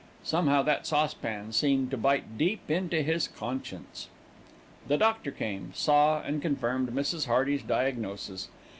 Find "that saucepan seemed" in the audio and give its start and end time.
0.63-1.91